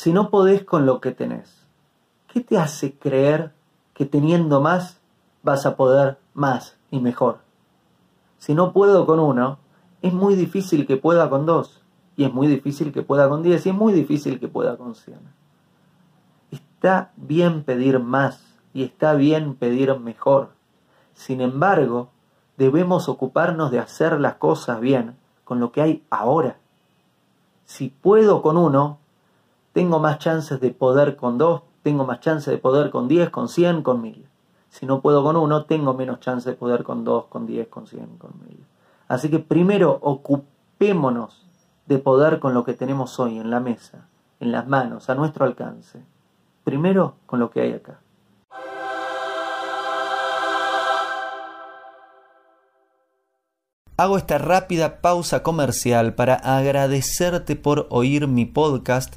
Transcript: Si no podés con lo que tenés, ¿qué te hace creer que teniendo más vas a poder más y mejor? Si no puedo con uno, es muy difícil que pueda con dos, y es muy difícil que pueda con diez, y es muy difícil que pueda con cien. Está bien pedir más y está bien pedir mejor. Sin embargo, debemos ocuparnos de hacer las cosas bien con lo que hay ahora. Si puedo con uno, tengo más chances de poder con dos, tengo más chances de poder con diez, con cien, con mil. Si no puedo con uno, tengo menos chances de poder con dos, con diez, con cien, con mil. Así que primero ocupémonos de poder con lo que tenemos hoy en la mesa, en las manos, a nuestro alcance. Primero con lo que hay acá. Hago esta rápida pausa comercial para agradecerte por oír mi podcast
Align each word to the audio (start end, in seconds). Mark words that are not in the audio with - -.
Si 0.00 0.14
no 0.14 0.30
podés 0.30 0.64
con 0.64 0.86
lo 0.86 0.98
que 0.98 1.10
tenés, 1.10 1.66
¿qué 2.26 2.40
te 2.40 2.56
hace 2.56 2.94
creer 2.94 3.52
que 3.92 4.06
teniendo 4.06 4.62
más 4.62 4.98
vas 5.42 5.66
a 5.66 5.76
poder 5.76 6.16
más 6.32 6.78
y 6.90 7.00
mejor? 7.00 7.40
Si 8.38 8.54
no 8.54 8.72
puedo 8.72 9.04
con 9.04 9.20
uno, 9.20 9.58
es 10.00 10.14
muy 10.14 10.36
difícil 10.36 10.86
que 10.86 10.96
pueda 10.96 11.28
con 11.28 11.44
dos, 11.44 11.82
y 12.16 12.24
es 12.24 12.32
muy 12.32 12.46
difícil 12.46 12.94
que 12.94 13.02
pueda 13.02 13.28
con 13.28 13.42
diez, 13.42 13.66
y 13.66 13.68
es 13.68 13.74
muy 13.74 13.92
difícil 13.92 14.40
que 14.40 14.48
pueda 14.48 14.78
con 14.78 14.94
cien. 14.94 15.20
Está 16.50 17.12
bien 17.16 17.62
pedir 17.62 17.98
más 17.98 18.42
y 18.72 18.84
está 18.84 19.12
bien 19.12 19.54
pedir 19.54 19.94
mejor. 19.98 20.52
Sin 21.12 21.42
embargo, 21.42 22.08
debemos 22.56 23.10
ocuparnos 23.10 23.70
de 23.70 23.80
hacer 23.80 24.18
las 24.18 24.36
cosas 24.36 24.80
bien 24.80 25.18
con 25.44 25.60
lo 25.60 25.72
que 25.72 25.82
hay 25.82 26.04
ahora. 26.08 26.56
Si 27.66 27.90
puedo 27.90 28.40
con 28.40 28.56
uno, 28.56 28.99
tengo 29.72 29.98
más 29.98 30.18
chances 30.18 30.60
de 30.60 30.70
poder 30.70 31.16
con 31.16 31.38
dos, 31.38 31.62
tengo 31.82 32.04
más 32.04 32.20
chances 32.20 32.52
de 32.52 32.58
poder 32.58 32.90
con 32.90 33.08
diez, 33.08 33.30
con 33.30 33.48
cien, 33.48 33.82
con 33.82 34.02
mil. 34.02 34.26
Si 34.68 34.86
no 34.86 35.00
puedo 35.00 35.22
con 35.22 35.36
uno, 35.36 35.64
tengo 35.64 35.94
menos 35.94 36.20
chances 36.20 36.46
de 36.46 36.52
poder 36.54 36.84
con 36.84 37.04
dos, 37.04 37.26
con 37.26 37.46
diez, 37.46 37.68
con 37.68 37.86
cien, 37.86 38.18
con 38.18 38.32
mil. 38.44 38.64
Así 39.08 39.30
que 39.30 39.38
primero 39.38 39.98
ocupémonos 40.02 41.46
de 41.86 41.98
poder 41.98 42.38
con 42.38 42.54
lo 42.54 42.64
que 42.64 42.74
tenemos 42.74 43.18
hoy 43.18 43.38
en 43.38 43.50
la 43.50 43.60
mesa, 43.60 44.06
en 44.38 44.52
las 44.52 44.68
manos, 44.68 45.10
a 45.10 45.14
nuestro 45.14 45.44
alcance. 45.44 46.00
Primero 46.64 47.14
con 47.26 47.40
lo 47.40 47.50
que 47.50 47.60
hay 47.62 47.72
acá. 47.72 48.00
Hago 54.00 54.16
esta 54.16 54.38
rápida 54.38 55.02
pausa 55.02 55.42
comercial 55.42 56.14
para 56.14 56.36
agradecerte 56.36 57.54
por 57.54 57.86
oír 57.90 58.28
mi 58.28 58.46
podcast 58.46 59.16